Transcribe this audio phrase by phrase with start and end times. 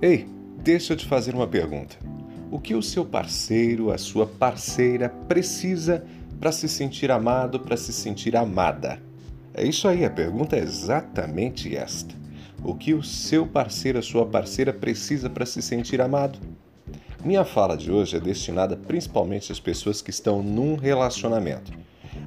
[0.00, 0.28] Ei,
[0.62, 1.96] deixa eu te fazer uma pergunta.
[2.52, 6.04] O que o seu parceiro, a sua parceira precisa
[6.38, 9.02] para se sentir amado, para se sentir amada?
[9.52, 12.14] É isso aí, a pergunta é exatamente esta.
[12.62, 16.38] O que o seu parceiro, a sua parceira precisa para se sentir amado?
[17.24, 21.72] Minha fala de hoje é destinada principalmente às pessoas que estão num relacionamento.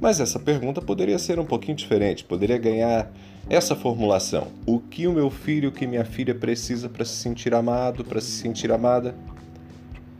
[0.00, 3.10] Mas essa pergunta poderia ser um pouquinho diferente, poderia ganhar
[3.48, 7.54] essa formulação: o que o meu filho, o que minha filha precisa para se sentir
[7.54, 9.14] amado, para se sentir amada?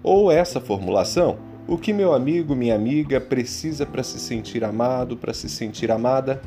[0.02, 5.34] Ou essa formulação: o que meu amigo, minha amiga precisa para se sentir amado, para
[5.34, 6.40] se sentir amada?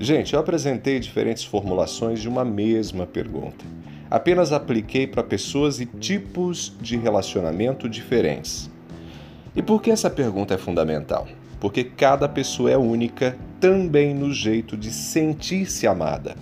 [0.00, 3.64] Gente, eu apresentei diferentes formulações de uma mesma pergunta.
[4.10, 8.70] Apenas apliquei para pessoas e tipos de relacionamento diferentes.
[9.54, 11.28] E por que essa pergunta é fundamental?
[11.64, 16.36] Porque cada pessoa é única também no jeito de sentir-se amada.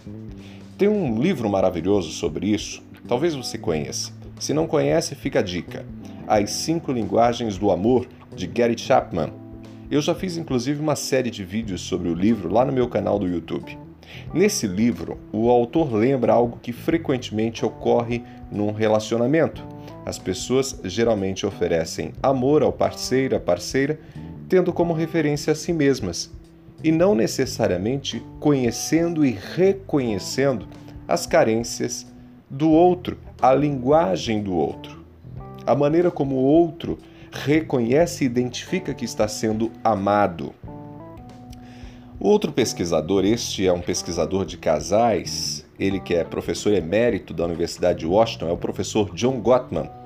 [0.77, 4.13] Tem um livro maravilhoso sobre isso, talvez você conheça.
[4.41, 5.87] Se não conhece, fica a dica:
[6.27, 9.33] As Cinco Linguagens do Amor, de Gary Chapman.
[9.89, 13.17] Eu já fiz inclusive uma série de vídeos sobre o livro lá no meu canal
[13.17, 13.79] do YouTube.
[14.35, 19.65] Nesse livro, o autor lembra algo que frequentemente ocorre num relacionamento.
[20.05, 24.01] As pessoas geralmente oferecem amor ao parceiro, à parceira,
[24.53, 26.31] tendo como referência a si mesmas,
[26.85, 30.69] e não necessariamente conhecendo e reconhecendo
[31.09, 32.07] as carências
[32.51, 35.03] do outro, a linguagem do outro,
[35.67, 36.99] a maneira como o outro
[37.31, 40.53] reconhece e identifica que está sendo amado.
[42.21, 48.01] Outro pesquisador, este é um pesquisador de casais, ele que é professor emérito da Universidade
[48.01, 50.02] de Washington, é o professor John Gottman.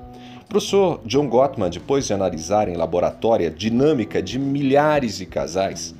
[0.49, 5.93] Professor John Gottman, depois de analisar em laboratório a dinâmica de milhares de casais,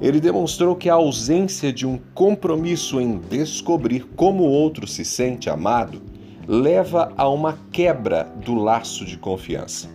[0.00, 5.48] ele demonstrou que a ausência de um compromisso em descobrir como o outro se sente
[5.48, 6.02] amado
[6.48, 9.88] leva a uma quebra do laço de confiança.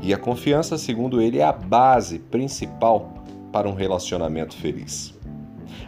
[0.00, 5.12] E a confiança, segundo ele, é a base principal para um relacionamento feliz.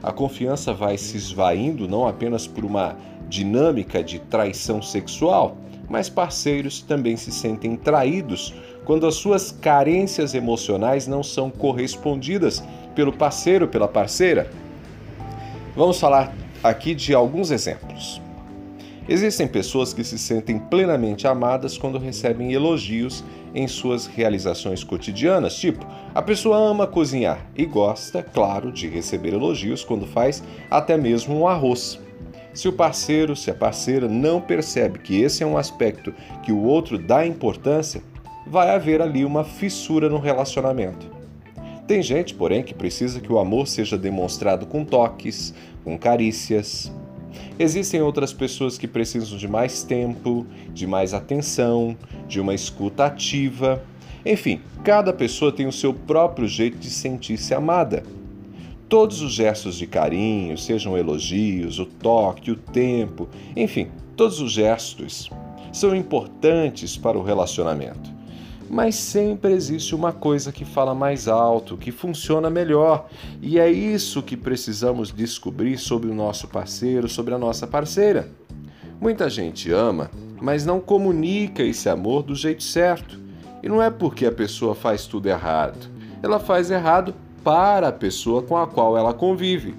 [0.03, 2.97] A confiança vai se esvaindo não apenas por uma
[3.29, 5.57] dinâmica de traição sexual,
[5.93, 12.65] mas parceiros também se sentem traídos quando as suas carências emocionais não são correspondidas
[12.95, 14.51] pelo parceiro, pela parceira?
[15.77, 18.23] Vamos falar aqui de alguns exemplos.
[19.07, 23.23] Existem pessoas que se sentem plenamente amadas quando recebem elogios
[23.55, 29.85] em suas realizações cotidianas, tipo, a pessoa ama cozinhar e gosta, claro, de receber elogios
[29.85, 32.01] quando faz até mesmo um arroz.
[32.55, 36.63] Se o parceiro, se a parceira não percebe que esse é um aspecto que o
[36.63, 38.03] outro dá importância,
[38.47, 41.11] vai haver ali uma fissura no relacionamento.
[41.87, 46.93] Tem gente, porém, que precisa que o amor seja demonstrado com toques, com carícias.
[47.59, 51.97] Existem outras pessoas que precisam de mais tempo, de mais atenção,
[52.29, 53.83] de uma escuta ativa.
[54.25, 58.03] Enfim, cada pessoa tem o seu próprio jeito de sentir-se amada.
[58.93, 63.27] Todos os gestos de carinho, sejam elogios, o toque, o tempo,
[63.57, 65.31] enfim, todos os gestos
[65.73, 68.13] são importantes para o relacionamento
[68.69, 73.07] mas sempre existe uma coisa que fala mais alto, que funciona melhor.
[73.43, 78.31] E é isso que precisamos descobrir sobre o nosso parceiro, sobre a nossa parceira.
[78.99, 80.11] Muita gente ama,
[80.41, 83.21] mas não comunica esse amor do jeito certo.
[83.63, 85.91] E não é porque a pessoa faz tudo errado.
[86.23, 89.75] Ela faz errado para a pessoa com a qual ela convive.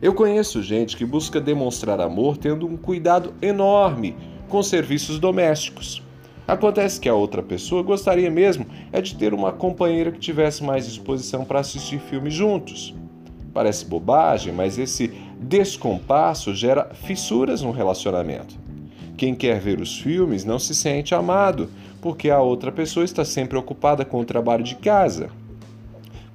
[0.00, 4.16] Eu conheço gente que busca demonstrar amor tendo um cuidado enorme
[4.48, 6.02] com serviços domésticos.
[6.46, 10.86] Acontece que a outra pessoa gostaria mesmo é de ter uma companheira que tivesse mais
[10.86, 12.94] disposição para assistir filmes juntos.
[13.52, 15.08] Parece bobagem, mas esse
[15.40, 18.58] descompasso gera fissuras no relacionamento.
[19.16, 21.70] Quem quer ver os filmes não se sente amado,
[22.02, 25.30] porque a outra pessoa está sempre ocupada com o trabalho de casa.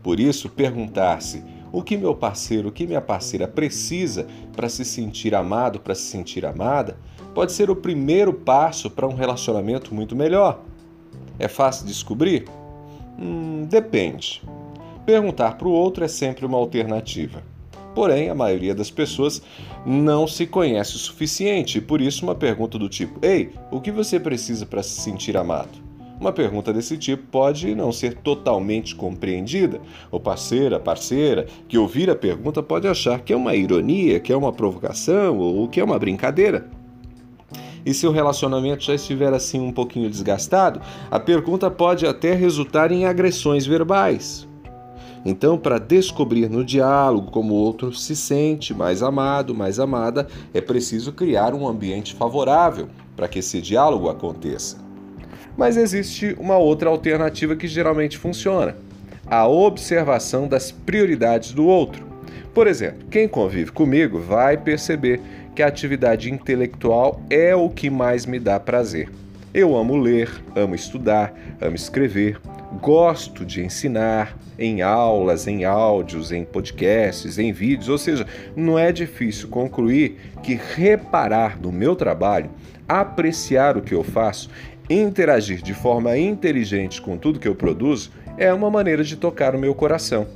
[0.01, 5.35] Por isso, perguntar-se o que meu parceiro, o que minha parceira precisa para se sentir
[5.35, 6.97] amado, para se sentir amada,
[7.33, 10.61] pode ser o primeiro passo para um relacionamento muito melhor.
[11.37, 12.45] É fácil descobrir?
[13.19, 14.41] Hum, depende.
[15.05, 17.43] Perguntar para o outro é sempre uma alternativa.
[17.95, 19.41] Porém, a maioria das pessoas
[19.85, 23.91] não se conhece o suficiente, e por isso uma pergunta do tipo: Ei, o que
[23.91, 25.88] você precisa para se sentir amado?
[26.19, 29.79] Uma pergunta desse tipo pode não ser totalmente compreendida.
[30.11, 34.33] O parceiro, a parceira, que ouvir a pergunta pode achar que é uma ironia, que
[34.33, 36.69] é uma provocação ou que é uma brincadeira.
[37.85, 42.91] E se o relacionamento já estiver assim um pouquinho desgastado, a pergunta pode até resultar
[42.91, 44.45] em agressões verbais.
[45.25, 50.59] Então, para descobrir no diálogo como o outro se sente mais amado, mais amada, é
[50.59, 54.88] preciso criar um ambiente favorável para que esse diálogo aconteça.
[55.59, 58.77] Mas existe uma outra alternativa que geralmente funciona:
[59.27, 62.07] a observação das prioridades do outro.
[62.53, 65.19] Por exemplo, quem convive comigo vai perceber
[65.53, 69.09] que a atividade intelectual é o que mais me dá prazer.
[69.53, 72.39] Eu amo ler, amo estudar, amo escrever,
[72.81, 78.25] gosto de ensinar em aulas, em áudios, em podcasts, em vídeos, ou seja,
[78.55, 82.49] não é difícil concluir que reparar no meu trabalho,
[82.87, 84.49] apreciar o que eu faço,
[84.89, 89.59] interagir de forma inteligente com tudo que eu produzo é uma maneira de tocar o
[89.59, 90.27] meu coração.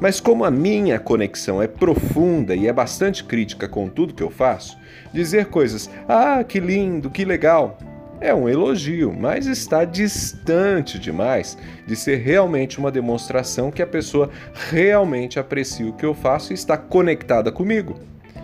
[0.00, 4.30] Mas como a minha conexão é profunda e é bastante crítica com tudo que eu
[4.30, 4.76] faço,
[5.12, 7.78] dizer coisas, ah, que lindo, que legal,
[8.20, 11.56] é um elogio, mas está distante demais
[11.86, 14.30] de ser realmente uma demonstração que a pessoa
[14.70, 17.98] realmente aprecia o que eu faço e está conectada comigo.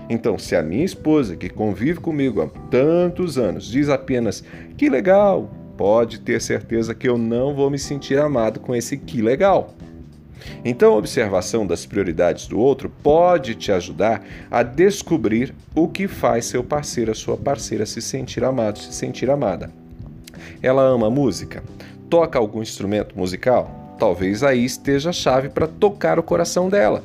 [0.09, 4.45] Então, se a minha esposa, que convive comigo há tantos anos, diz apenas
[4.77, 9.23] que legal, pode ter certeza que eu não vou me sentir amado com esse que
[9.23, 9.75] legal.
[10.63, 16.47] Então, a observação das prioridades do outro pode te ajudar a descobrir o que faz
[16.47, 19.71] seu parceiro, a sua parceira se sentir amado, se sentir amada.
[20.63, 21.63] Ela ama música?
[22.11, 23.97] Toca algum instrumento musical?
[23.99, 27.03] Talvez aí esteja a chave para tocar o coração dela.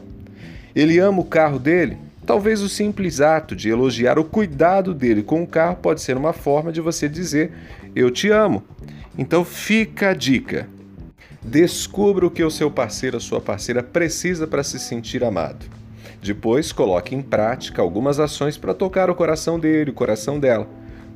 [0.75, 1.97] Ele ama o carro dele?
[2.29, 6.31] Talvez o simples ato de elogiar o cuidado dele com o carro pode ser uma
[6.31, 7.51] forma de você dizer
[7.95, 8.63] eu te amo.
[9.17, 10.69] Então fica a dica.
[11.41, 15.65] Descubra o que o seu parceiro, a sua parceira precisa para se sentir amado.
[16.21, 20.69] Depois, coloque em prática algumas ações para tocar o coração dele, o coração dela.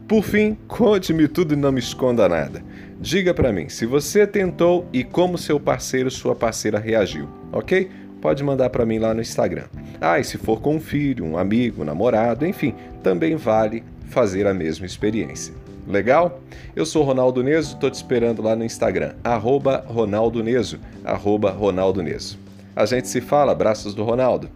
[0.08, 2.64] Por fim, conte-me tudo e não me esconda nada.
[3.00, 7.88] Diga para mim se você tentou e como seu parceiro, sua parceira reagiu, ok?
[8.24, 9.66] Pode mandar para mim lá no Instagram.
[10.00, 12.74] Ah, e se for com um filho, um amigo, um namorado, enfim,
[13.04, 15.54] também vale fazer a mesma experiência.
[15.86, 16.40] Legal?
[16.74, 22.02] Eu sou Ronaldo Neso, estou te esperando lá no Instagram, arroba Ronaldo Neso, arroba Ronaldo
[22.02, 22.40] Neso.
[22.74, 24.50] A gente se fala, abraços do Ronaldo.